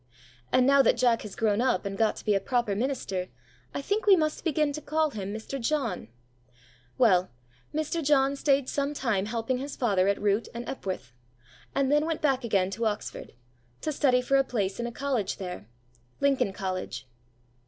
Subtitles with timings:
[0.51, 3.27] And now that Jack has grown up and got to be a proper minister,
[3.71, 5.61] I think we must begin to call him Mr.
[5.61, 6.07] John.
[6.97, 7.29] Well,
[7.71, 8.03] Mr.
[8.03, 11.13] John stayed some time helping his father at Wroote and Epworth,
[11.75, 13.35] and then went back again to Oxford,
[13.81, 15.67] to study for a place in a college there
[16.19, 17.07] Lincoln College.